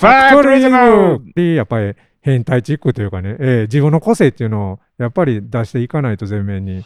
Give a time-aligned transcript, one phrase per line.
[0.00, 6.84] ファクトリズムでやっぱり変態チックというかね、えー自分の個性っていうのをやっぱり出していかないと前面に。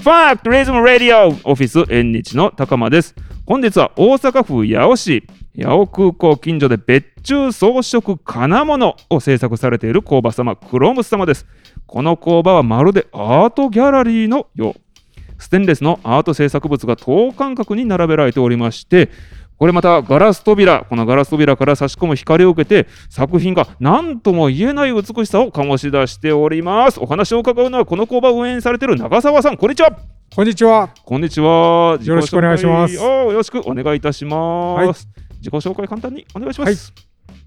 [0.00, 3.16] ファクトリズムラディオオフィス縁日の高間です。
[3.44, 5.26] 本日は大阪府八尾市
[5.60, 11.44] 八尾空港近所で別注装飾金物を制作されている工場様クロームス様です。
[11.86, 14.81] この工場はまるでアートギャラリーのよう。
[15.42, 19.10] ステンレスのアート制作物が等間隔に並べられておりまして、
[19.58, 27.00] これまたガラス扉、このガラス扉から差し込む光を受けて、作品が何とも言えない美しさを醸し出しております。
[27.00, 29.98] お話を伺うのは、この工場を運営されている長澤さん、こんにちは。
[30.34, 30.88] こんにちは。
[31.04, 31.98] こんにちは。
[32.00, 35.06] よろしくお願いしますよろしくお願いいたします。
[35.06, 36.92] はい自己紹介簡単にお願いします。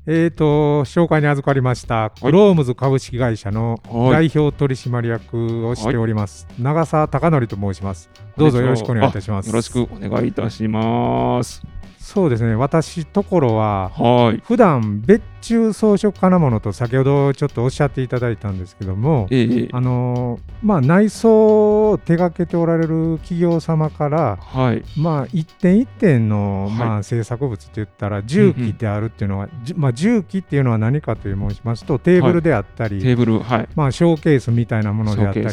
[0.07, 8.09] えーと、紹介に預かりました、クロームズ株式会社のはい代表取締役をしております、長澤貴則と申します。
[8.37, 9.47] どうぞよろしくお願いいたします。
[9.47, 11.63] よろしくお願いいたします。
[11.97, 14.41] そうですね、私ところは、はい。
[14.45, 24.83] 普段別注装飾金物と先ほどちょっとおっしゃっていただいたんですけども、ええあのーまあ、内装を手掛けておられる企業様から、はい。
[24.99, 33.69] まあ、一点一点の、はいまあ、制作物って言ったら重機であるっていうのは、じまあ、重機っていうのは何かと申しますとテーブルであったり、テーブル、はい。
[33.75, 35.47] まあ、ショーケースみたいなものシであったり。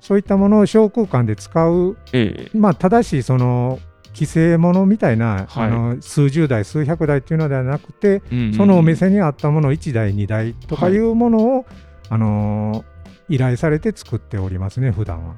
[0.00, 2.58] そういったものを小空間で使う、ええ。
[2.58, 3.78] まあ、ただしその
[4.14, 5.66] 規制ものみたいな、はい。
[5.66, 11.66] あの数十台数百台っていうのではなくて、うんうんそのお店にあったもの1台2台とかいうものを、
[12.08, 12.94] あのー
[13.28, 15.34] 依頼されて作っておりますね普段は。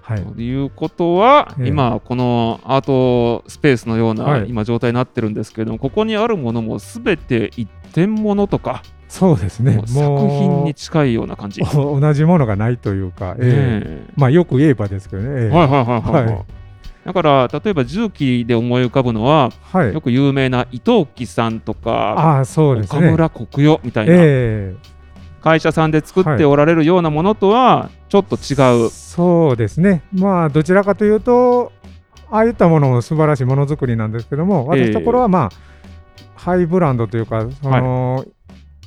[0.00, 1.66] はい、ということは、ええ。
[1.66, 4.48] 今このアートスペースのような、はい。
[4.48, 9.82] 今状態になってるんですけれどもここにあるものもすべて一点物とか、そうですね。
[9.86, 11.60] 作品に近いような感じ。
[11.72, 14.04] 同じものがないというか、ええ。
[14.08, 14.12] え。
[14.16, 15.28] まあ、よく言えばですけどね。
[15.44, 15.48] ええ。
[15.48, 16.24] はいはいはいはい、はい。
[16.24, 16.44] はい。
[17.06, 19.94] だから例えば重機で思い浮かぶのははい。
[19.94, 22.98] よく有名な伊藤木さんとかああそうですね。
[22.98, 24.12] 岡村国代みたいな。
[24.12, 24.96] ええ。
[25.40, 30.02] 会社さんで作っておられるようなものとはちょっと違う、そうですね。
[30.12, 31.70] まあどちらかというと
[32.28, 34.86] ああいったものも素晴らしいものづくりなんですけどもええ。
[34.86, 35.50] 私のところはまあ、
[36.36, 38.24] ハイブランドというかその、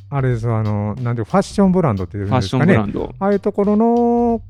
[0.09, 2.77] あれですあのなんていうファッションブランドっていうんですかね。
[2.77, 4.41] ああいうところの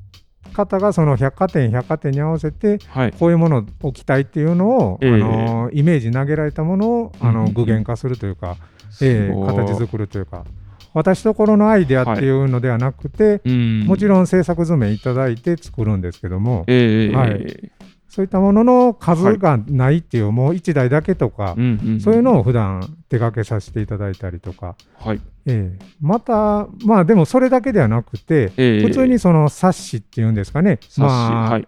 [0.54, 5.14] 方がその百貨店百貨店に合わせてはい、こういうものを置きたいっていうのを、ええ。
[5.14, 7.46] あのイメージ投げられたものをあうんうんうん。
[7.48, 8.58] の具現化するというか、
[9.02, 9.56] ええすごい。
[9.56, 10.46] 形作るというか。
[10.94, 13.86] 私ところのアイデアっていうのではなくて、うん。
[13.86, 17.72] もちろん制作図面いただいて作るんですけども、ええはい
[18.10, 22.00] そういったものの数がないっていう、もう1台だけとか、うんうんうん。
[22.02, 25.22] そういうのを普段手掛けさせていただいたりとか、はい。
[25.46, 25.86] ええ。
[26.02, 31.66] またまあでもそれだけではなくて、ええ普通にその冊子っていうんですかね、まあはい。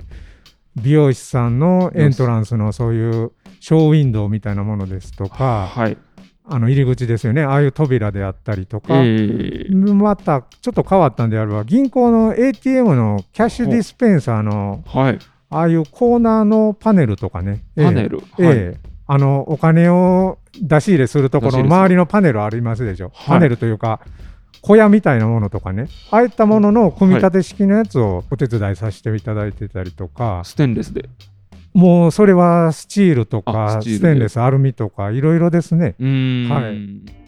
[0.82, 5.98] 美容師さんのエントランスのそういうショーウィンドウみたいなものですとか、はい。
[6.44, 15.20] あの入り口ですよね、ああいう扉であったりとか、ええまたちょっと変わったんであれば、銀行の ATM のキャッシュディスペンサーのはい
[15.52, 17.86] ああいうコーナーのパネルとかね、ええ。
[17.86, 18.24] パネル？
[18.40, 18.80] ええ。
[19.06, 23.14] あのお金を出し入れするところ周りのパネルありますでしょ、はい。
[23.28, 24.00] パネルというか、
[24.62, 31.10] 小屋みたいなものとかね、ああいったものの組み立て式のやつをお手伝いさせていただいてたりとか、ステンレスで。
[31.74, 35.96] もうそれはスチールとあか、ステンレス、アルミとか、いろいろですね。
[36.50, 37.21] はい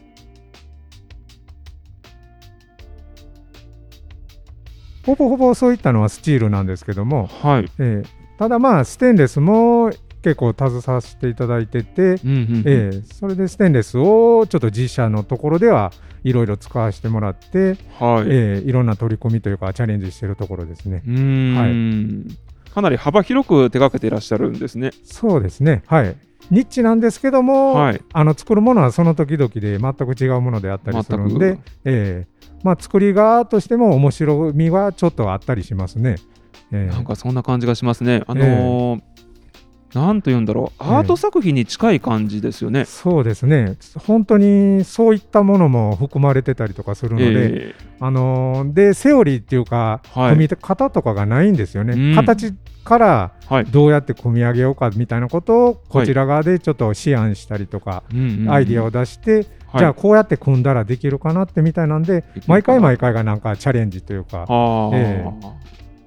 [5.05, 7.65] ほぼほぼそういったのはスチールなんですけども、はい。
[7.79, 9.91] ええただまあ、ステンレスも
[10.23, 15.91] 結構携わせていただいてて、うんうんうんええそれでステンレスをちょっと自社のところでは
[16.23, 18.27] いろいろ使わせてもらって、はい。
[18.29, 21.03] ええいろんな取り組みというかチャレンジしているところですね。
[21.05, 22.37] うーん
[22.73, 24.91] かなり幅広く手掛けていらっしゃるんですね。
[25.03, 25.83] そうですね。
[25.85, 26.15] はい。
[26.49, 36.15] ニッチなんですけども、はいあの作るものはその時々で全く違うものであったりするん全でく、ええまあ、作り側としても面白みはちょっとあったりしますね。
[36.71, 38.23] ええなんかそんな感じがしますね。
[38.25, 39.01] あのー
[39.93, 42.85] なんと言うんだろう、ええアート作品に近い感じですよね。
[42.85, 43.77] そうですね。
[44.07, 47.25] 本当にそういったものも含まれてたりとかするので、
[47.69, 53.31] えあのーでセオリーっていうか、はい組み方とかがないんですよね、うん形から。
[53.71, 58.03] どうやって組み上げようかみたいなことをこちら側でちょっと思案したりとか、
[58.47, 59.45] アイディアを出して、はい。
[59.79, 64.45] じゃあこうやって組んだらできるかなってみたいなんで毎回毎回がなんかチャレンジというか。
[64.93, 65.23] え。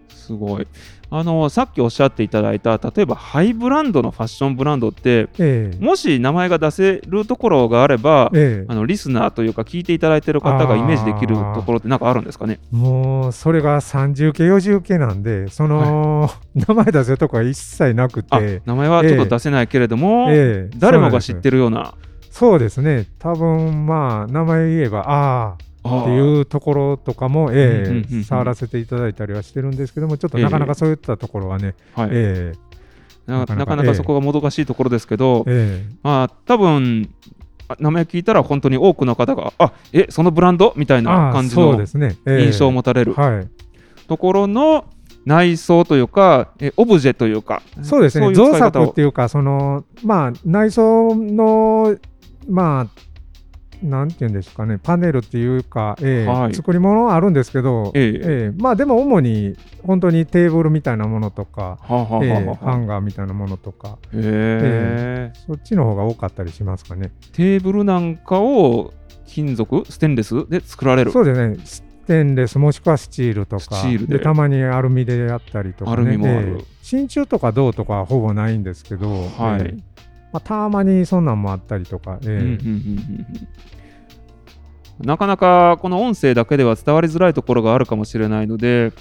[0.08, 0.66] すごい。
[1.10, 5.84] あのさっきおっしゃっていただいた例えばハイブランドのファッションブランドってええ。
[5.84, 8.66] もし名前が出せるところがあれば、ええ。
[8.68, 12.60] あのリスナーというか聞いていただいている方がイメージできるところって何かあるんですかね？
[12.70, 20.76] もうそれが30系40系なんでその、名前出せるとこは一切なくあて名前はちょっと出せないけれども、ええ。
[20.76, 21.94] 誰もが知ってるるような。
[22.30, 23.06] そうですね。
[23.18, 28.20] 多分まあ名前言えばあああっていうところとかも、えうんうんうんうん。
[28.20, 32.10] え触らせていただいたりはしてるんですけどもちょっとなかなかそういったところはね、はい。
[32.12, 32.52] え
[33.26, 35.96] なかなかそこがもどかしいところですけど、ええ。
[36.02, 37.08] まあ多分
[37.68, 41.76] あ名前聞いたら本当に多くの方があえそのブランドみたいえな感じの
[42.26, 43.14] 印象を持たれる。
[43.14, 43.48] はい。
[44.06, 44.84] ところの
[45.24, 48.30] 内装というかえオブジェというかそうですね。
[48.30, 51.96] い造作っていうかそのまあ内装の
[52.48, 53.00] まあ
[53.82, 56.54] なんていうんですかねパネルっていうか、ええはい。
[56.54, 58.12] 作り物はあるんですけど、ええ。
[58.14, 62.56] ええまあでも主に本当にテーブルみたいなものとか、はあ、はあはあええはあ。
[62.56, 65.32] ハンガーみたいなものとかへえ。
[65.46, 67.12] そっちの方が多かったりしますかね。
[67.32, 68.92] テーブルなんかを
[69.26, 71.12] 金属ステンレスで作られる。
[71.12, 71.56] そうですね。
[71.64, 74.20] ステンレスもしくはスチールとかで。
[74.20, 76.16] たまにアルミでやったりとか、ね、
[76.82, 79.62] 真鍮とか銅とかはほぼないんですけど、はい。
[79.62, 79.95] ええ
[80.36, 82.28] まあ、たまにそんなんもあったりとか、ええ。
[82.28, 83.48] うんうんうんうん
[84.98, 88.94] なかなかこの音声だけでは伝わりづらいところがあるかもしれないので、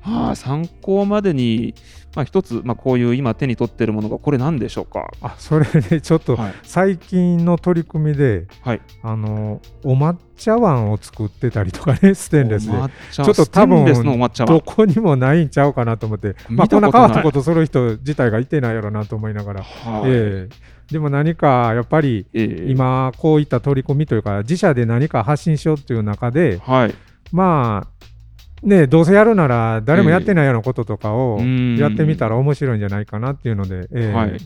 [0.00, 1.74] はあ、参考までに、
[2.14, 6.54] まあ、一つ、まあ、こういう今手に取っているものがこれ何でしょうか、あそれで ちょっとはい。
[6.62, 12.72] 最近の取り組みで、はい、あのお抹茶碗を作ってたりとかね ステンレスで。
[13.10, 20.02] ちょっと多分どはこにもないんちゃうかなと思って、まあ、こんな変わったことする人自体がいてないやろなと思いながら、はい。
[20.06, 22.66] ええでも何かやっぱりええ。
[22.70, 26.94] 今こういった取り組みというか自社で何か発信しようっていう中ではい。
[27.32, 31.76] まあねどうせやるなら誰もやってないようなこととかをうん。
[31.76, 34.12] やってみたら面白いんじゃないかなっていうので、ええ。
[34.12, 34.38] はい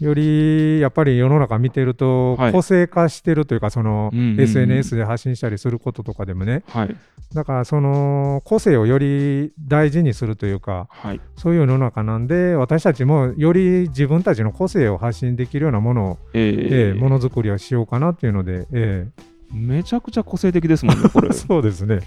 [0.00, 2.52] よりやっぱり世の中見てるとはい。
[2.52, 6.62] 個性化してるというかその SNS で発信したりすることとかでもね。
[6.68, 6.96] はい。
[7.34, 11.20] だからその個性をより大事にするというかはい。
[11.36, 16.88] そういう世の中なんで私たちもより自分たちの個性を発信できるようなものを、ええ。
[16.88, 19.06] ええものづくりをしようかなっていうので、え
[19.52, 21.28] めちゃくちゃ個性的ですもんねこれ。
[21.30, 22.00] え そうですね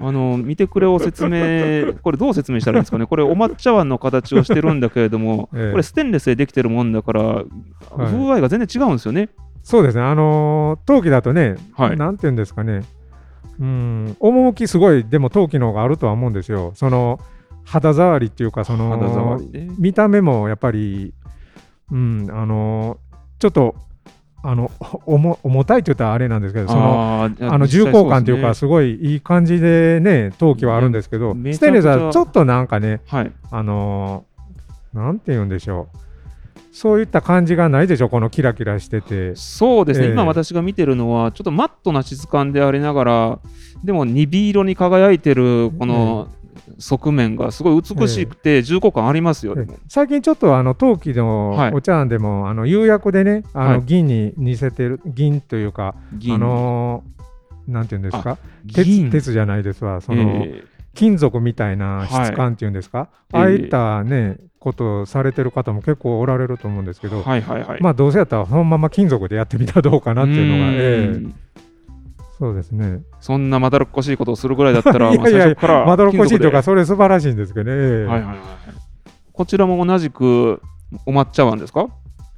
[0.00, 5.70] あの見てくれを説明、これどう説明したらいいんですかね、これお抹茶碗の形をしてるんだけれども、 ええ。
[5.72, 7.44] これステンレスでできてるもんだから、
[7.96, 9.30] 風合いが全然違うんですよね。
[9.62, 10.02] そうですね。
[10.02, 11.96] あのー陶器だとね、はい。
[11.96, 12.82] なんていうんですかね。
[13.60, 16.72] うん趣すごいでも陶器の方があるとは思うんですよ。
[16.74, 17.18] その
[17.64, 19.68] 肌触りっていうかその肌触りね。
[19.78, 21.12] 見た目もやっぱり、
[21.90, 22.98] うん、あの
[23.38, 23.74] ちょっと
[24.50, 24.70] あの
[25.04, 34.24] 重重たいって言ったらあれなんですけどそのあの重厚感というかすごいいい感じでね陶器はあるんですけどめステンレスはちょっとなんかねそうですねあの
[34.94, 35.98] なんて言うんでしょう。
[36.70, 39.28] そういった感じがないでしょこのキラキラしてて。
[39.28, 40.12] はい、そうですね、ええ。
[40.12, 43.38] 今私が見てるのは、ちょっとマットな質感でありながら、
[43.82, 46.28] でも鈍色に輝いてるこの
[46.78, 51.72] 側面がすごい美しくて、重厚感ありますよ、でも最近ちょっとあの陶器のはい。
[51.72, 53.82] お茶碗でも、あの釉薬でねあの、はい。
[53.84, 56.34] 銀に似せてる銀というか銀。
[56.34, 57.18] あのー
[57.68, 58.38] なんていうんですか？
[58.64, 60.00] 銀鉄鉄じゃないですわ。
[60.00, 63.08] その、え金属みたいな質感っていうんですか、はい。
[63.32, 67.82] ああいったね、ことをされてる方も結構おられると思うんですけど、えはいはいはい。
[67.82, 71.26] まあどうせやったらそのまま金属でやってみたらどうかなっていうのが、うえん。
[71.26, 71.47] え
[72.38, 73.00] そうですね。
[73.20, 78.36] そんなまだろっこしいことをするぐらいだったら、 いやからまどろっこしいとか金属それ素晴らしいんですけどね、はいはいはいはい。
[79.32, 80.62] こちらも同じく
[81.06, 81.88] お抹茶碗ですか？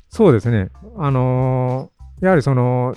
[0.08, 0.70] そうですね。
[0.96, 2.94] あのーやはりその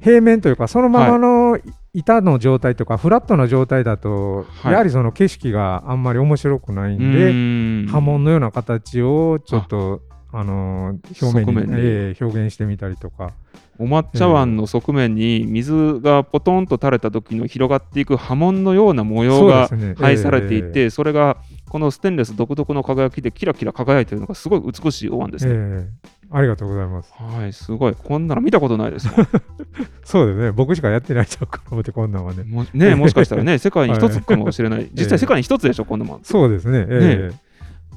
[0.00, 1.58] 平面というかそのままの
[1.92, 4.72] 板の状態とかフラットな状態だと、はい。
[4.72, 10.02] やはりその景色があんまり面白くないんうで、波紋のような形をちょっと
[10.38, 11.74] あのー表面に側面に。
[11.76, 13.32] ええ表現してみたりとか。
[13.78, 21.36] お抹茶碗の側面に水がポトンと垂れた時の広がっていく波紋のような模様が配されていえて、それが
[21.68, 25.52] このステンレス独特の輝きでキラキラ輝いているのがすごい美しいお椀ですね。
[25.54, 26.08] ええ。
[26.30, 27.12] ありがとうございます。
[27.16, 27.94] はい、すごい。
[27.94, 29.08] こんなの見たことないです
[30.04, 30.52] そうですね。
[30.52, 32.44] 僕しかやってないちゃうかと思ってこんなんはね。
[32.44, 34.90] もねもしかしたらね、 世界に一つかもしれない。
[34.92, 36.20] 実際世界に一つでしょ、こんなもん。
[36.22, 36.86] そうですね。
[36.88, 37.45] ええ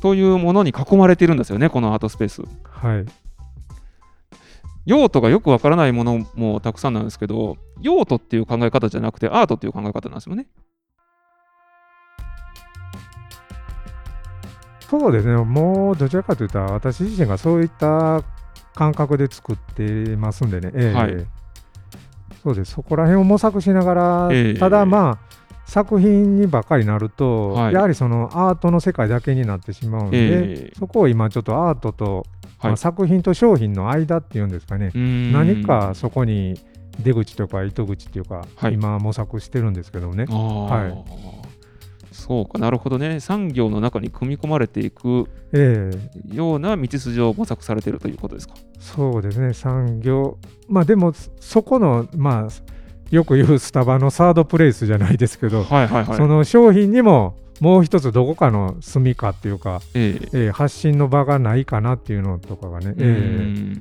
[0.01, 2.41] というものに囲まれているんですよね、このアートスペース。
[2.63, 3.05] はい
[4.85, 10.47] 用途がよくわからないものもたくさんなんですけど、用途っていう考え方じゃなくて、アートっていう考え方なんですよね。
[14.89, 18.23] そうですねもうどちらかというと私自身がそういった
[18.73, 21.25] 感覚で作ってますんでね、ええはい
[22.41, 27.73] そうですそこら辺を模索しながら、ええただまあ作品にばっかりなると、はい。
[27.73, 30.73] やはりそのアートの世界だけになってしまうんで、ええ。
[30.77, 32.25] そこを今ちょっとアートと、
[32.57, 32.71] はい。
[32.71, 36.59] まあ作品と商品の間っていうんですかね、何何かそこに
[37.01, 38.73] 出口とか糸口っていうか、はい。
[38.73, 40.25] 今模索してるんですけどね。
[40.25, 41.39] はい。
[42.11, 43.19] そうかなるほどね。
[43.21, 45.89] 産業の中に組み込まれていくえ
[46.31, 46.35] え。
[46.35, 48.55] ような道筋を模索されているということですか？
[48.79, 52.49] そうですね、産業、まあでも、そこの、まあ、
[53.11, 56.17] よく言うスタバのサードプレイスじゃないですけど、はいはいはい。
[56.17, 60.29] その商品にももう一つどこかの住みかっていうか、ええ。
[60.45, 63.09] えー発信の場がないかなっていうのとかがね、えうー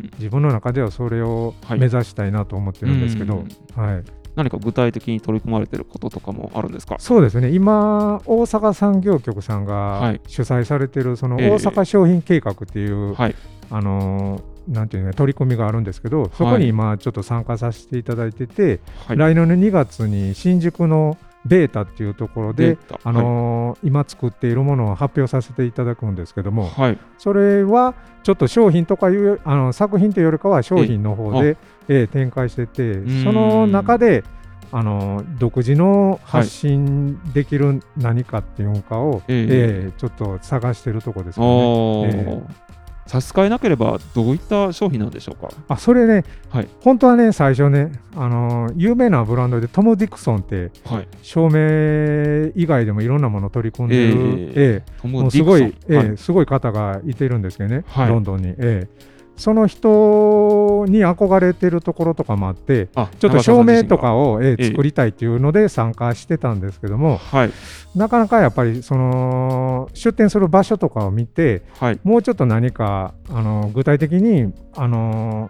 [0.07, 3.45] ん自分の中ではそれをはい目指したいなと思ってるんですけど、
[3.77, 3.83] うん。
[3.83, 4.05] はい、
[4.35, 6.97] 何か具体的に取り組まれていることとかもあるんですか？
[6.99, 7.51] そうですね。
[7.51, 10.21] 今大阪産業局さんがはい。
[10.27, 11.51] 主催されてるそのええ。
[11.51, 13.35] 大阪商品計画っていう、はい。
[13.71, 19.17] あのーなんていうの取り組みがあるんですけどそこに今ちょっと参加させていただいてて、はい。
[19.17, 26.99] 来年の2月に新宿のベータっていうところで、あのー今作っているものを発表させていただくんですけども、はい。
[27.17, 31.57] それはちょっと商品とかいうあの作品というよりかは商品の方で、
[31.89, 32.07] ええ。
[32.07, 33.25] 展開しててん。
[33.25, 34.25] その中で
[34.73, 39.37] あの独自の発信できる何かっていうかを、ええ。
[39.37, 39.47] え
[39.89, 41.51] えちょっと探してるとこですよね。
[41.51, 42.09] おー。
[42.09, 42.43] え
[43.09, 45.49] 差し支えなければどういった商品なんでしょうか？
[45.67, 46.69] あそれね、はい。
[46.83, 51.09] 本当はね最初ねあの有名なブランドでトム・ディクソンってはい。
[51.23, 55.95] 照明以外でもいろんなものを取り込んでる、えええトム・もうすごい、ディクソン。
[55.95, 56.17] ええはい。
[56.19, 58.09] すごい方がいてるんですけどね、はい。
[58.09, 58.89] ロンドンに、ええ
[59.39, 64.57] その人に憧れてるところとかもあって、あちょっと照明とかを、え。
[64.59, 67.51] 作りたいっていうので参加してたんですけども、はい。
[67.95, 72.01] なかなかやっぱりその出店する場所とかを見て、はい。
[72.03, 75.49] もうちょっと何かあの具体的に、あの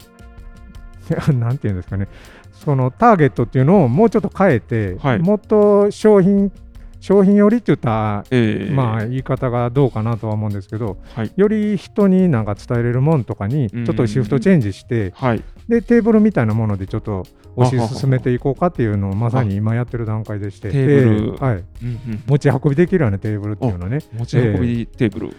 [1.32, 2.08] なんていうんですかね、
[2.52, 5.18] そのターゲットっていうのをもうちょっと変えて、はい。
[5.18, 6.52] もっと商品
[7.00, 8.72] 商品寄りって言ったらええ。
[8.72, 11.32] まあ言い方がどうかなとは思うんですけど、はい。
[11.36, 13.84] より人になんか伝えれるもんとかにうん。
[13.84, 15.42] ちょっとシフトチェンジして、はい。
[15.68, 17.24] でテーブルみたいなものでちょっと
[17.56, 21.34] 推し進めていこうかっていうのをまさに今やってる段階でして、テーブル。
[21.34, 25.26] ええはい、うんうん持ち運びできるようなテーブルっていうのはね、持ち運びテーブル。
[25.28, 25.34] ええ。
[25.34, 25.36] へ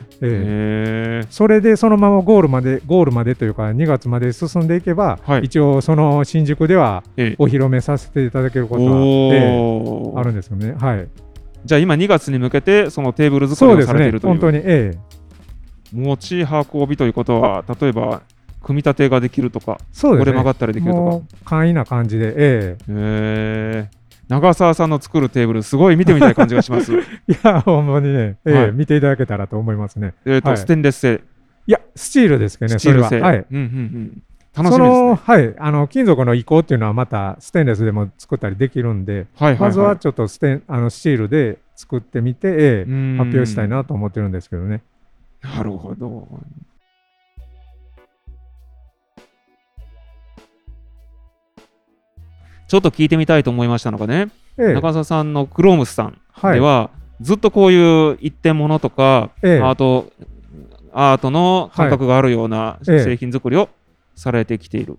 [1.23, 1.27] え。
[1.29, 5.45] それでそのままゴールまでゴールまでというか2月まで進んでいけば、はい。
[5.45, 7.35] 一応その新宿ではええ。
[7.39, 10.75] お披露目させていただけることは、おえーえあるんですよね。
[10.79, 11.07] はい、
[11.65, 14.31] じゃあ今2月に向けてそのテーブル作りをそうですねされているという。
[14.31, 14.97] 本当に、ええ。
[15.93, 18.21] 持ち運びということは例えば
[18.61, 20.31] 組み立てができるとかそうですね。
[20.31, 21.25] 折れ曲がったりできるとか。
[21.45, 23.89] 簡易な感じで、ええ。
[24.29, 26.93] 長澤さんの作るテーブルすごい見てみたい感じがします。
[26.95, 26.97] い
[27.43, 28.71] や、ほんまにね、ええはい。
[28.73, 30.13] 見ていただけたらと思いますね。
[30.25, 30.57] えっと、はい。
[30.57, 31.21] ステンレス製。
[31.65, 33.19] いや、スチールですけどね、スチール製。
[33.21, 33.37] はい。
[33.37, 34.23] うんうんうん
[34.55, 35.09] 楽しそみですね。
[35.09, 39.59] の、はい、あの金属の移行っていうのはまたステンレスでも作ったりできるんで、はいはいはい。
[39.59, 42.85] まずはちょっとステンあのスチールで作ってみて、
[43.17, 44.81] 発表したいなと思ってるんですけどね。
[45.41, 46.27] なるほど。
[52.67, 54.73] ちょっと聞いてみたいと思いましたのがね、ええ。
[54.73, 56.53] 中澤さんのクロームスさんはい。
[56.55, 60.11] では、ずっとこういう一点物とか、えート
[60.91, 63.03] アートの感覚があるようなええ。
[63.03, 63.69] 製品作りを
[64.19, 64.97] されてきている。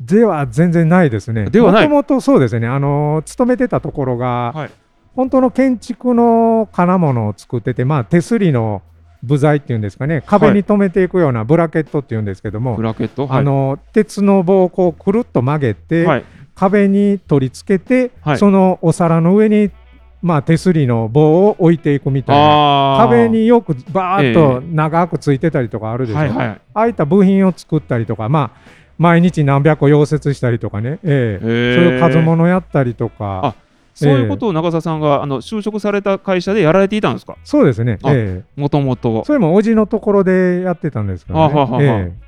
[0.00, 1.50] では全然ないですね。
[1.50, 1.88] ではない。
[1.88, 4.70] もともとそうですね、あの勤めてたところが、はい。
[5.16, 8.82] 本当の建築の金物を作ってて、まあ、手すりの
[9.24, 16.24] 部材っていうんですかね、壁に留めていくようなブラケットっていうんですけども、ブラケット、あの鉄の棒をこうくるっと曲げて、はい、
[16.54, 18.38] 壁に取り付けて、はい。
[18.38, 19.72] そのお皿の上に、
[20.20, 22.96] まあ、手すりの棒を置いていくみたいな。
[22.98, 28.60] 壁によくバーッと長くついてたりとかあるでしょ、はいはい、ああいった部品を作ったりとか、まあ、
[28.98, 31.44] 毎日何百個溶接したりとかね、ええ。
[31.44, 31.52] そう
[31.94, 33.54] いう数物やったりとか、
[33.94, 37.36] そういうことを中澤さんがあの就職された会社でやられていたんですか？
[37.44, 38.60] そうですね、あええ。
[38.60, 39.24] もともと。
[39.24, 41.44] それもおじのところでやってたんですけどね。
[41.44, 41.82] はははは。
[41.82, 42.27] ええ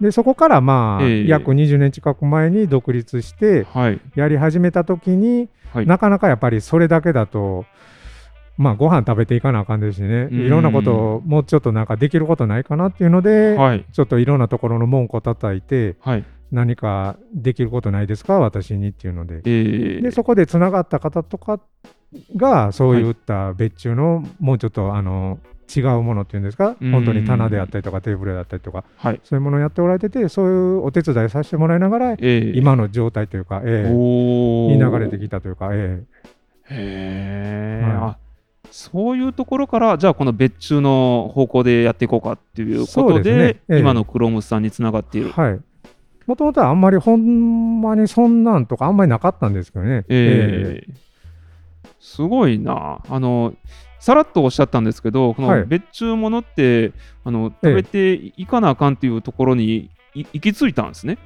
[0.00, 4.00] でそこからまあ、ええ約20年近く前に独立してはい。
[4.14, 5.86] やり始めた時に、はい。
[5.86, 7.64] なかなかやっぱりそれだけだと
[8.56, 13.84] まあご飯食べていかなあかんですしねうんいろんなことをもうちょっとなんかできることないかなっていうので、はい。
[13.92, 16.24] ちょっといろんなところの門戸叩いてはい。
[16.52, 19.42] 何かできることないですか私にっていうので。
[19.44, 21.60] えー、でそこでつながった方とか
[22.36, 25.38] がそういった別注のもうちょっとあの
[25.74, 26.76] 違うものっていうんですか？
[26.80, 26.92] うん。
[26.92, 28.84] 本当に棚であったりとかテーブルだったりとか。
[28.96, 29.20] はい。
[29.24, 33.92] そういうものをやっておられててそういうお手伝いさせてもらいながらえー、今の状態というか、えー。
[33.92, 36.02] に流れてきたというか、え
[36.70, 37.92] へえ、はい。
[38.12, 38.16] あ
[38.70, 43.44] そういうところから、じゃあこの別注の方向でやっていこうかっていうことで、ね。
[43.68, 43.78] ええ。
[43.78, 45.28] 今のクロームスさんにつながっている。
[45.28, 45.60] えはい。
[46.26, 50.92] もともとはあんまりほんまにそんなんとかあんまりなかったんですけどね、ええ。
[52.00, 53.00] すごいな。
[53.08, 53.54] あの
[54.06, 55.60] さらっとおっしゃったんですけど、こはい。
[55.62, 56.92] の別注ものって、
[57.24, 61.18] あの食べていかなあかんっていうところにい行き着いたんですね。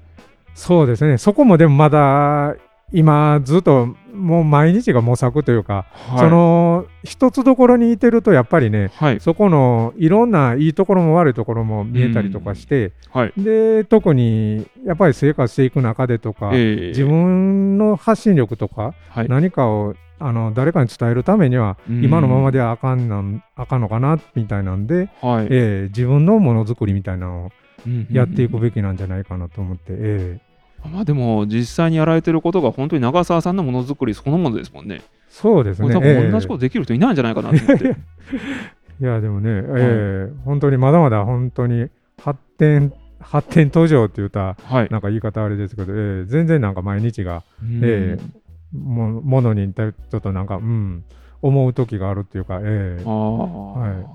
[0.55, 2.57] そうですね、そこもでもまだ
[2.91, 16.89] 今、ずっともう毎日が模索というか、はい、その一つどころにいてると、やっぱりね、はい、そこのいろんないいところも悪いところも見えたりとかして、はい、で特にやっぱり生活していく中でとか、ええ。
[16.89, 22.05] 自分の発信力とか、はい、何かをあの誰かに伝えるためには、うん。
[22.05, 27.51] 今のままではあかんなんあかんのかなみたいなんで、はい、ええ自分のものづくりみたいなのを
[27.87, 30.89] うんやっていくべきなんじゃないかなと思って、ええ。
[30.89, 35.03] まあでも実際にやられてることが本当に長澤さんのものづくりそのものですもんね。
[35.29, 36.31] そうですね。
[36.31, 37.97] 同じことできる人いないんじゃないかなと思って。
[39.01, 40.33] いやでもね、ええ。
[40.45, 41.89] 本当にまだまだ本当に
[42.23, 44.89] 発展発展途上って言ったらはい。
[44.91, 46.25] なんか言い方あれですけど、ええ。
[46.27, 47.81] 全然なんか毎日が、うん。
[47.83, 48.40] ええ
[48.73, 51.05] もものにちょっとなんかうん
[51.43, 53.03] 思う時があるっていうか、ええ。
[53.05, 54.07] ああ、はい。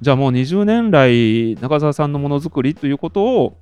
[0.00, 3.58] じゃあもう20年来中澤さんのものづくりということを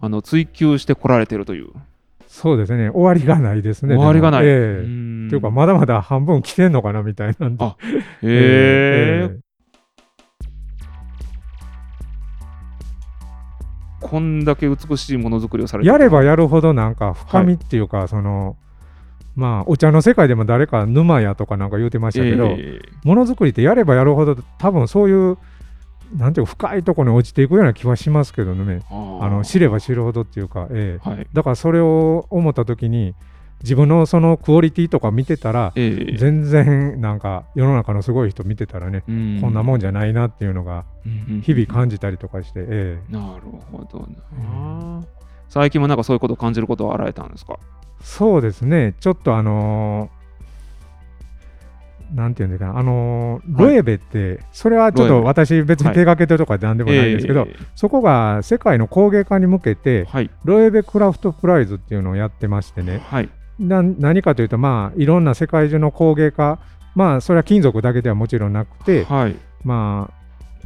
[0.00, 1.70] あの追求してこられてるという。
[2.28, 2.90] そうですね。
[2.90, 3.96] 終わりがないですね。
[3.96, 4.46] 終わりがない。
[4.46, 4.52] ええ。
[4.84, 5.26] うん。
[5.26, 7.64] っていうかまだまだ半分来てんのかなみたいなんで。
[7.64, 7.76] あ
[8.22, 9.30] へえ。
[9.32, 9.38] え
[14.00, 18.56] こんだけ美しいものづくりをされえてやればやるほどなんか深みっていうか、その
[19.34, 25.38] まあお茶の世界でも誰か沼やとかなんか言うてましたけど、えものづくりってやればやるほど多分そういう
[26.16, 28.80] なんていうか深いところに落ちていくような気はしますけどね。
[28.80, 31.08] えああの知れば知るほどっていうか、ええ。
[31.08, 31.26] はい。
[31.32, 33.14] だからそれを思った時に
[33.62, 36.16] 自分のそのクオリティとか見てたらええ。
[36.18, 39.38] 全然なんか世の中のすごい人見てたらね、うん。
[39.40, 43.12] こんなもんじゃないなっていうのがうん日々感じたりとかして、ええ。
[43.12, 45.02] なるほどな。
[45.52, 47.58] 最近もなんかそういうことを感じることはあられたんですか？
[48.00, 48.94] そうですね。
[49.00, 50.22] ちょっとあのー
[52.16, 60.30] なんていうんですかな、あのーロエベって、それはちょっと私、別に手掛けてるとかなんでもないんですけど、えそこが世界の工芸家に向けてえ、はい。
[60.44, 63.28] ロエベクラフトプライズっていうのをやってましてね、はい。
[63.58, 66.58] な何かというと、まあ、いろんな世界中の工芸家、
[66.94, 69.36] まあ、それは金属だけではもちろんなくて、はい。
[69.64, 70.21] まあ、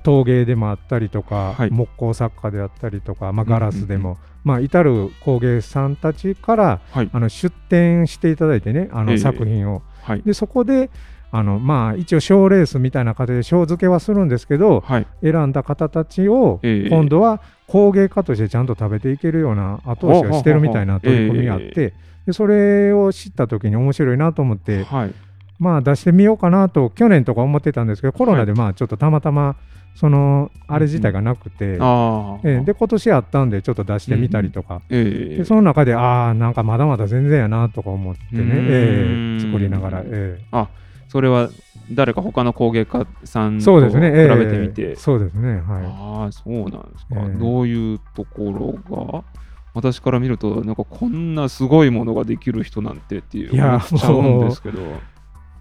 [0.07, 7.11] 陶芸でもあったりとか、はい木工作家であったりとか、まあ、うんうんうんガラスでも、まあ、至る工芸さんたちからはい。
[7.12, 9.83] あの出展していただいてね、あのええ作品を。
[10.03, 10.23] はい。
[10.23, 10.90] で、そこで、
[11.33, 15.07] あのまあ、一応賞レースみたいな形で賞付けはするんですけど、はい。
[15.23, 21.95] 選んだ方たちをええ今度は工芸家としてちゃんと食べていけるような後押しをしてるみたいな取り組みがあっえて、
[22.27, 25.14] でそれを知った時に面白いなと思って、はい。
[25.59, 29.57] まあ出してみようかなと去年とか思ってたんですけどコロナでまあちょっとたまたま
[29.96, 32.40] そのあれ自体がなくて、ああ。
[32.44, 35.37] ええで今年あったんでちょっと出してみたりとか、ええ。
[35.38, 39.37] でその中でああなんかまだまだ全然やなとか思ってね、うーん。
[39.38, 40.66] ええ作りながら、ええ。
[41.09, 41.48] それは
[41.90, 44.37] 誰か他の工芸家さんと比そうですね、ええ。
[44.37, 44.96] べてみて。
[44.96, 45.48] そうですね。
[45.48, 45.61] はい。
[45.64, 47.14] ああ、そうなんですか。
[47.14, 47.38] ええ。
[47.38, 49.24] どういうところが？
[49.72, 55.00] 私から見ると、なんかこんなすごいものができる人なんてっていういや思っちゃうんですけど。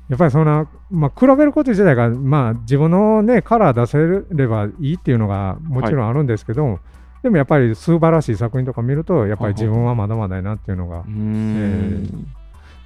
[0.09, 6.79] やっぱりそんな、まあ、比べること自体が、まあ、自分の、ね、カラー出せればいいっていうのがもちろんあるんですけど、
[7.23, 11.03] でもやっぱり素晴らしい作品とか見るとやっぱり自分はまだまだやなっていうのが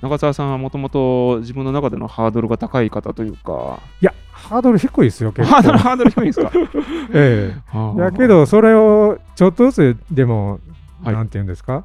[0.02, 5.84] 中澤さんはもともと自分の中でのハードルが高い方というか、いやハードル低いですよ結ハードル構。
[5.84, 6.52] ハードル低いんですか？
[7.14, 8.00] ええ。
[8.00, 10.62] やけどそれをちょっとずつでも、
[11.04, 11.14] はい。
[11.14, 11.84] なんていうんですか、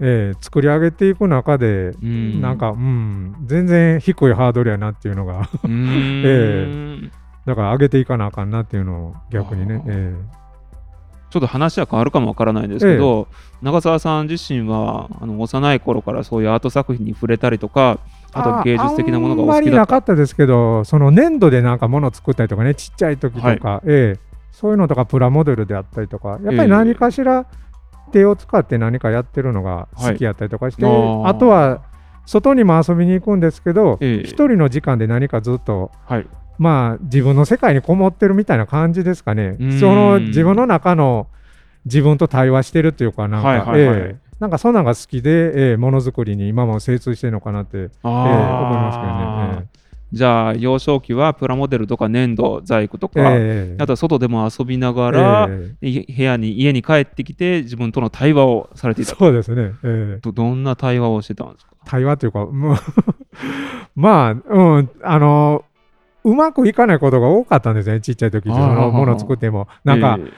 [0.00, 2.40] ええ作り上げていく中で、うん。
[2.40, 5.48] なんか、うん、全然低いハードルやなっていうのが。
[5.64, 7.10] うーん。
[7.46, 9.82] だから上げていかなあかんなっていうのを逆にねあ、ー。
[9.86, 10.14] え
[11.34, 13.26] ちょっと話は変わるかもわからないんですけど、
[13.60, 17.98] 長澤さん自身はあの幼い頃からそういうアート作品に触れたりとか、
[18.32, 19.76] あと芸術的なものがお好あんまり。
[19.76, 24.34] なかったですけど、その粘土でなんか物作ったりとかね、ちっちゃい時とか、ええ。
[24.52, 27.46] そういうのとかプラモデルであったりとか、やっぱり何かしら
[28.12, 31.26] 手を使って何かやってるのが好きやったりとかして、はいあー。
[31.28, 31.82] あとは
[32.26, 34.26] 外にも遊びに行くんですけど、ええ。
[34.26, 36.26] 一人の時間で何かずっと、はい。
[36.58, 39.56] まあ自分の世界にこもってるみたいな感じですかね。
[39.80, 41.26] その自分の中の
[41.84, 43.98] 自分と対話してるっていうか、なんか、はいはいはい。
[44.00, 44.24] ええ。
[44.40, 49.68] なんかそんなんが好きで、ええものづくりに今も精通してるのかなって、えー思いますけどね。
[49.70, 49.83] ええ
[50.14, 53.82] じゃあ幼少期はプラモデルとか粘土細工とか、ええ。
[53.82, 59.16] あとは外でも遊びながら、えい部屋に家に帰ってきて自分との対話をされてえいた。
[59.16, 60.20] そうですね、ええ。
[60.22, 61.72] どどんな対話をしてたんですか？
[61.84, 62.76] 対話というか、もう
[63.96, 65.64] まあ、うん、あの、
[66.24, 69.68] うまくいかないことが多かったんですね、ちっちゃい時そあーのもの作っても。
[69.84, 70.32] なんか、ええ。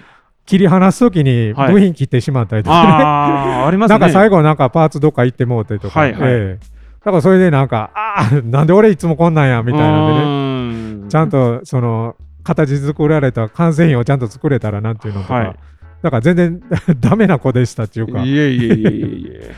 [0.47, 1.73] 切り離す時にはい。
[1.73, 3.99] 部品切ってしまったりとかね、あーありますね。
[4.01, 6.21] なんか最後、なんかパーツどっか行ってもうたりとか、はいはい。
[6.23, 6.76] ええ
[7.11, 11.05] からそれでなんかああなんで俺いつもこんなんやみたいなんでね。
[11.05, 15.57] ねちゃんとその形作られた完成品をちゃんと作れたらなっていうのとか、はい。
[16.03, 16.63] だから全然
[17.01, 18.25] ダメな子でしたっていうか。
[18.25, 19.55] いえいえいえいえいえ。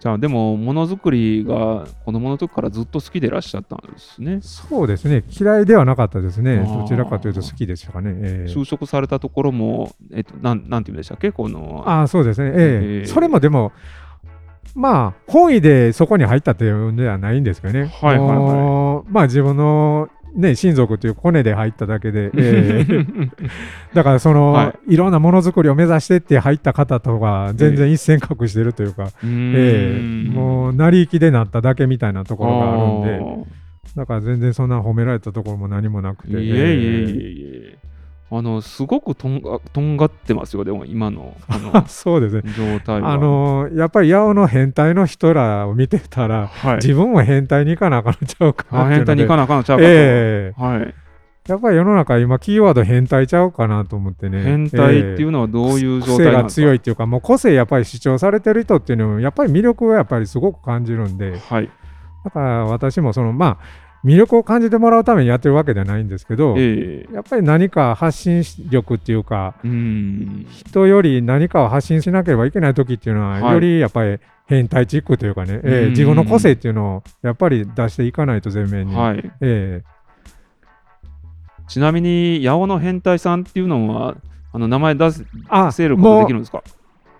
[0.00, 4.38] じゃあでもものづくりが子供の時からずっと好きでいらっしゃったんですね。
[4.40, 5.22] そうですね。
[5.28, 6.56] 嫌いではなかったですね。
[6.64, 8.50] どちらかというと好きでしたかね、ええ。
[8.50, 11.32] 就職されたところも、えっと、なんなんていうんでしたっけ？
[11.32, 11.84] この。
[11.86, 12.48] ああそうですね。
[12.48, 12.54] ええ。
[12.54, 13.06] ええ。
[13.06, 13.72] それもでも
[14.74, 19.10] まあ本意でそこに入ったっていうんではないんですけどね、はいはいはい。
[19.12, 23.06] まあ自分のね親族というコネで入っただけで、え え
[23.94, 24.96] だからその、、はい。
[24.96, 30.26] ろんなものづくりを目指してって入った方とか全然一線隠してるというか、うえーん。
[30.28, 33.54] えもう成り行きでなっただけみたいなところがあるんで。
[33.56, 33.60] あ
[33.96, 36.34] だから全然そんな褒められたところも何もなくて。
[36.34, 37.30] ーいえいえいえ。
[37.30, 37.69] いえ。
[38.32, 42.42] あのすごくとんがとんがってますよ、でも今のあの そうですね。
[42.56, 43.12] 状態は。
[43.12, 49.88] あのやっぱり八尾の変態の人らを見てたら、はい、自分も変態に行かなあかんのちゃうかな変態に行かなあかんのちゃうかと。
[49.88, 50.62] ええ。
[50.62, 50.94] はい、
[51.48, 54.42] やっぱり世の中今キーワード変態ちゃうかなと思ってね。
[54.44, 56.62] 変態っていうのはどういう状態なんですか？
[56.62, 61.36] 強いっていうかもう個性やっぱり主張されてる人っていうのもやっぱり魅力をやっぱりすごく感じるんで。
[61.36, 61.68] はい。
[62.24, 69.54] だから私もそのまあ魅力を感じてもらうためにやってるわけではないんですけど、ええやっぱり何か発信力っていうか。
[69.62, 79.30] 人より何かを発信しなければいけない時っていうのは、はいよりやっぱり変態チックというかね、えーうん自分の個性っていうのをやっぱり出していかないと前面に、はい。
[79.40, 79.82] え
[81.68, 84.16] ちなみに、八尾の変態さんっていうのは、
[84.52, 86.62] あの名前出せーあせることできるんですか？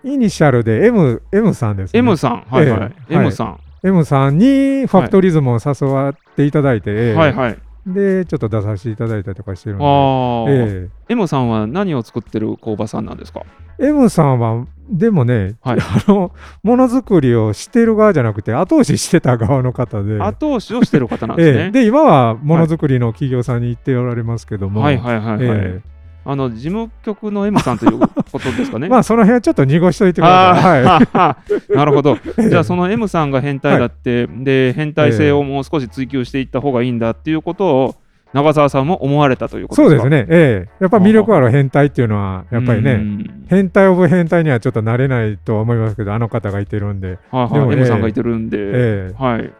[0.03, 2.45] イニシャルで M, M さんですね ?M さん。
[2.49, 2.93] はいはい。
[3.09, 3.59] ええ M さん。
[3.83, 7.57] M さんにファクトリズムを誘わっていただいて、えーはいはい。
[7.85, 13.41] でちょっと出させていただいたりとかしてるんで、え M さんは何を作ってる工場さんなんですか？
[13.79, 15.79] ー M さんはでもね、はい。
[15.81, 20.19] あのものづくりをしてる側じゃなくて後押ししてた側の方で。
[20.21, 21.63] 後押しをしてる方なんですね。
[21.65, 21.71] ええ。
[21.71, 25.39] で今はものづくりの企業さんに行っておられますけども、はいはいはいはい。
[25.41, 25.81] え
[26.23, 28.87] あの事務局の M さんということですかね。
[28.87, 30.83] え まあその辺はちょっと濁しといてください。
[31.75, 32.17] なるほど。
[32.37, 37.95] じゃあその M さんが変態だって、で変態性をもう少し追求していった方がいいんだっていうことを
[38.33, 40.01] 長澤さんも思われたということですか？
[40.01, 40.69] そうですね、ええ。
[40.79, 43.45] やっぱ魅力ある変態っていうのはやっぱりね、うん。
[43.49, 49.13] 変態オブ変態にはちょっとなれないとは思いますけどあの方がいてるんで、はいはい、でも M さんええがいてるんで、え。
[49.17, 49.51] はい。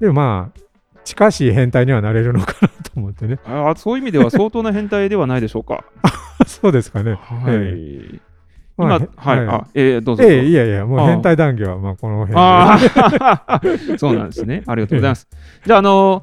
[0.00, 0.60] でもまあ
[1.10, 5.84] 近しい変態にはなれるのかなと思ってね あーそういう意味では相当な変態ではないでしょうか。
[6.46, 7.12] そうですかね。
[7.12, 7.20] はい。
[7.54, 8.20] え
[8.78, 10.22] 今、まはい、ああ、えーどうぞ。
[10.24, 12.38] ええいやいや、もうああ変態談義はまあこの辺で。
[12.38, 12.78] あ
[13.46, 13.60] あ、
[13.98, 14.62] そうなんですね。
[14.66, 15.28] ありがとうございます。
[15.66, 16.22] じゃあ、あの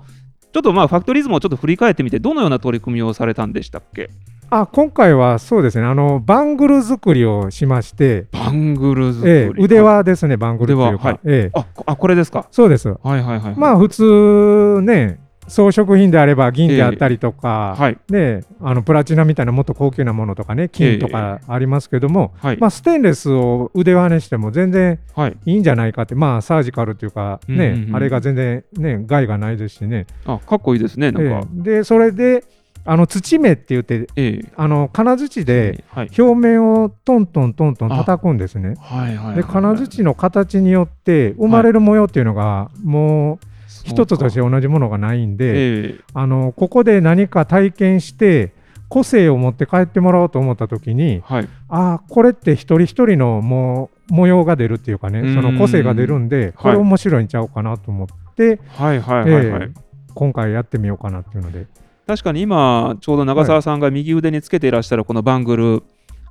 [0.54, 4.10] ちょっとまあファクトリズムをちょっと振り返ってみて、どのような取り組みをされたんでしたっけ？
[4.50, 9.32] あ今回はそうですね、あのバングル作りをしまして、バングル作り。
[9.32, 11.08] ええ腕輪ですね、バングルっていうか。
[11.10, 12.48] はいええあこれですか？
[12.52, 12.88] そうです。
[12.88, 13.56] はいはいはいはい。
[13.58, 22.58] まあ普通ね、装飾品であれば銀であったりとか、はいね、あのプラチナみたいなもっと高級なものとかね、金とかありますけども、はい。
[22.58, 25.38] まあ、ステンレスを腕輪にしても全然はい。
[25.46, 30.08] いいんじゃないかって、まあサージカルっていうか、ね、うんうんうんあれが全然ね、害がないですしね。
[30.26, 31.12] あ、かっこいいですね。
[31.12, 31.42] なんえか。
[31.60, 32.44] えで、それで、
[32.88, 36.10] あの土目って言って、ええあの金槌ではい。
[36.18, 38.76] 表面をトントントントン叩くんですね。
[38.80, 39.36] はいはい。
[39.36, 43.40] で金槌の形によって生まれる模様っていうのがもう
[43.84, 48.54] 一つとして同じものがないんで、ええあのここで何か体験して
[48.88, 51.50] 個性を持って帰ってもらおうと思った時にはい。
[51.68, 59.62] ああこれって一人一人のもう模様が出るっていうかねうんその個性が出るんでこれ面白いんちゃうかなと思って、はいはいはいはい。
[59.64, 61.68] ええ今回やってみようかなっていうので
[62.08, 65.84] 確かに今、ちょうど長澤さんが右腕につけていらっしゃるこのバングル、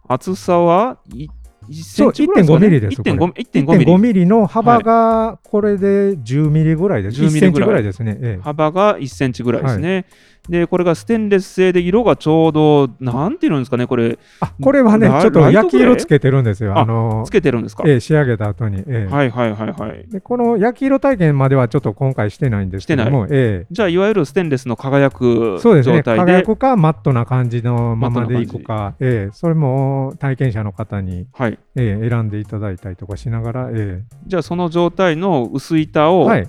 [0.08, 1.28] 厚さはい
[1.68, 3.92] 1センチぐらいですか、ね、そう1.5ミリですこれ1.5 1.5ミリ。
[3.92, 7.40] 1.5ミリの幅がこれで10ミリぐらいです、10 1ミリぐらい。
[7.40, 8.42] センチぐらいですね、ええ。
[8.42, 10.06] 幅が1センチぐらいですね。
[10.48, 16.74] で、これがステンレス製で色がちょうど、なんていうんですかね、これ、あこれはねラちょっと焼き色つけてるんですよ。
[16.74, 17.84] ああのつけてるんですか？
[17.86, 19.12] ええ仕上げた後に、ええ。
[19.12, 20.06] はいはいはいはい。
[20.08, 23.66] でこの焼き色体験まではちょっと今回してないんですけども、ええ。
[23.70, 29.32] じゃあ、いわゆるステンレスの輝くそうですね状態で、輝くかマットな感じのままでいくか、ええ。
[29.32, 36.48] それも体験者の方に、はい、ええ選んでいただいたりとかしながら、えじゃあ、その状態の薄板を、えはい、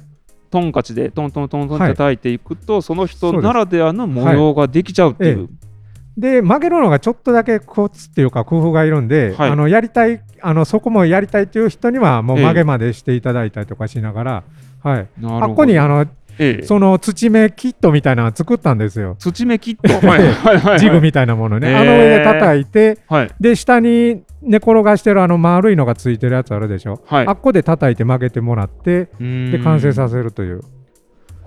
[0.49, 1.89] トンカチでトントントントンはい。
[1.91, 3.43] 叩いていくと、その人そうです。
[3.43, 5.49] ならではの模様ができちゃうっていう。
[6.17, 9.49] で曲げるのがちょっとだけコツっていうか工夫がいるんで、はい。
[9.51, 12.43] あのやりたいあのそこもやりたいっていう人にはもうええ。
[12.43, 14.43] 曲げまでしていただいたりとかしながら、
[14.83, 15.45] はい、なるほど。
[15.45, 16.07] あっこにあの
[16.39, 19.15] ええその土目キットみたいなの作ったんですよ。
[19.19, 19.93] 土目キット。
[20.08, 20.80] はいはいはい。
[20.80, 21.69] ジグみたいなものね。
[21.69, 23.32] へーあの上で叩いて、はい。
[23.39, 27.02] で、下に寝転がしてるあの丸いのがついてるやつあるでしょ。
[27.06, 30.62] はいあっこで叩いて曲げてもらって、で、で完成させるという。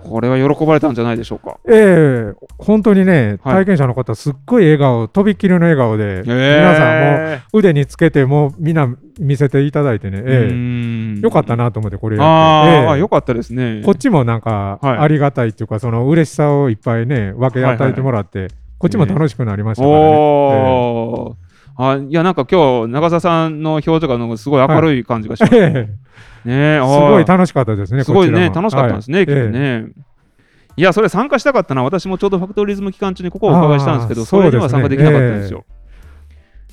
[0.03, 1.57] これは喜ばれたんじゃないでしょうか。
[1.69, 11.61] ええ本当にね、はい体験者の方、すっごい笑顔、とびっきりの笑顔で、皆さんもう腕につけて、もうみんな見せていただいてね、ええよかったな。
[11.61, 12.71] なと思って、これやって。
[12.71, 13.81] ええあよかったですね。
[13.85, 20.05] こっちもなんかはいありがたいっていうか、その嬉しさをいっぱいね、分け与えてもらって、こっちも楽しくなりましたからね。
[20.05, 25.89] おーあいやなんか今日長澤さんの表情がなんかすごい明るい感じがします、 え
[26.45, 26.49] え。
[26.49, 29.25] ねあすーごい楽しかったですね、すごいね楽しかったんですね、はい。
[29.25, 29.85] きっとね、
[30.75, 35.65] いやそれ参加したかったな私もちょうどファクトリズム期間中にここをお伺いしたんですけどそれには参加できなかったんですよ、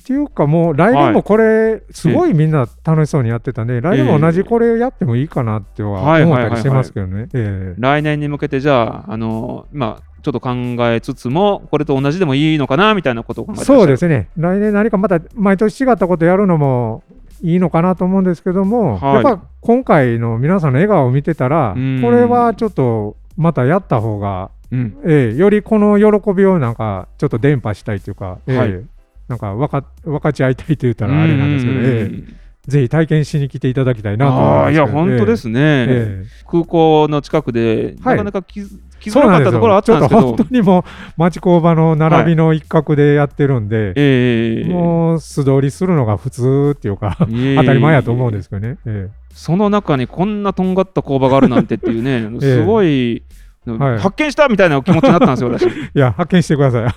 [0.01, 7.27] っていうかもう来年もこれすごいみんな楽しそうにやってたね、来年も同じこれやってもいいかなってははい思ったりしてますけどね。
[7.33, 7.75] ええ。
[7.77, 10.51] 来年に向けてじゃああの今ちょっと考
[10.91, 14.29] えつつもこれと同じでもいいのかなみたいなことを考えてそうですね。
[14.37, 17.03] 来年何かまた毎年違ったことやるのも
[17.41, 19.13] いいのかなと思うんですけども、はい。
[19.15, 22.01] やっぱ今回の皆さんの笑顔を見てたらうん。
[22.01, 24.97] これはちょっとまたやった方が、うん。
[25.05, 28.85] ええよりこの喜びをなんかちょっと伝播したいというか、ええはい。
[29.27, 31.85] なんか分か分かち合いたいと言ったらあれなんですけど、うん。
[31.85, 36.25] ええぜひ体験しに来ていただきたいなと思いや本当ですね、ええ。
[36.45, 38.17] 空港の近くで、はい。
[38.17, 40.21] なかなか気づ気づかなかったところはあったんですけど。
[40.21, 40.83] ちょっと本当にもう
[41.17, 47.55] 町工場の並びの一角でやってるんで、ええもう素通りするのが普通っていうか、いえいえ。
[47.57, 48.77] 当たり前やと思うんですけどね。
[48.85, 53.23] えその中にこんなとんがった工場があるなんてっていうね、 えすごい、
[53.65, 53.99] はい。
[53.99, 55.67] 発見したみたいな気持ちになったんですよ、私。
[55.67, 56.85] えいや、発見してください。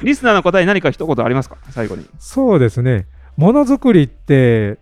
[0.04, 2.06] リスナーの答え、何か一言ありますか、最後に。
[2.18, 4.78] そうですね、ものづくりって、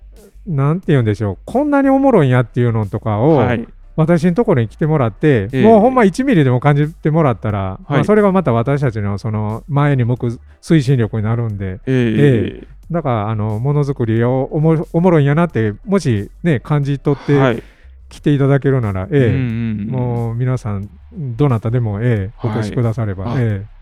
[0.46, 3.66] なんて言うんでしょう、こんなにおもろいんやっていうのとかを、はい、
[3.98, 5.62] 私のところに来てもらって、ええ。
[5.64, 17.62] もうほんま1ミリでも感じてもらったら、まあ、はいそれがまた私たちのその前に向く推進力になるんで、えだからあのものづくりをおもおもろいんやなって、もしね、感じ取ってえはい、
[18.08, 19.18] 来ていただけるなら、ええ。
[19.18, 22.60] うんうんうんもう皆さん、どなたでも、ええおはい。
[22.60, 23.40] 越しくだされば、あ。
[23.40, 23.78] ええ。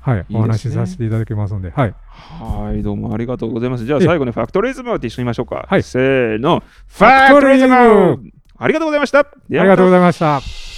[0.00, 0.38] はい、いいね。
[0.38, 3.84] お話しさせていただきますので、はい、はい、どうもありがとうございます。
[3.84, 4.06] じゃあ、ええ。
[4.06, 5.66] 最後にファクトリズムって一緒に言いましょうか。
[5.68, 5.82] はい。
[5.82, 9.20] せーの、ファクトリズムありがとうございました。
[9.20, 10.69] ありがとうございました。